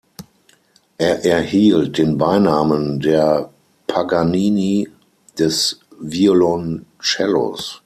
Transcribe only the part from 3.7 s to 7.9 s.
Paganini des Violoncellos“.